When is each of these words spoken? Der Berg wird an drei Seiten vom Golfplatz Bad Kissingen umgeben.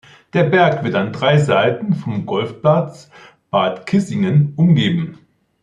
Der 0.33 0.45
Berg 0.45 0.83
wird 0.83 0.95
an 0.95 1.13
drei 1.13 1.37
Seiten 1.37 1.93
vom 1.93 2.25
Golfplatz 2.25 3.11
Bad 3.51 3.85
Kissingen 3.85 4.51
umgeben. 4.55 5.19